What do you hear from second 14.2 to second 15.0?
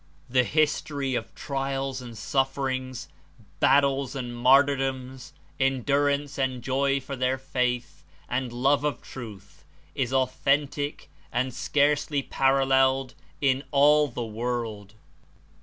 world.